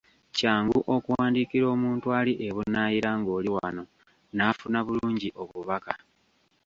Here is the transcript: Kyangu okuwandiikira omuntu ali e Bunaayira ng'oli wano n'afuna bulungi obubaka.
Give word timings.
Kyangu 0.37 0.79
okuwandiikira 0.95 1.65
omuntu 1.75 2.07
ali 2.19 2.33
e 2.47 2.49
Bunaayira 2.55 3.11
ng'oli 3.19 3.49
wano 3.57 3.83
n'afuna 4.35 4.79
bulungi 4.85 5.29
obubaka. 5.41 5.93